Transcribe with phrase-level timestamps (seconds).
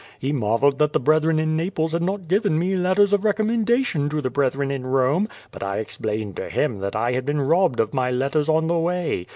[0.17, 4.19] He marvelled that the brethren in Naples had not given me letters of recommendation to
[4.19, 7.93] the brethren in Eome, but I explained to him that 1 had been robbed of
[7.93, 9.27] my letters on the way.